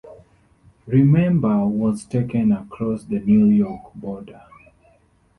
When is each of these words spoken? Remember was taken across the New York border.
Remember 0.87 1.63
was 1.67 2.05
taken 2.05 2.51
across 2.51 3.03
the 3.03 3.19
New 3.19 3.45
York 3.45 3.93
border. 3.93 4.41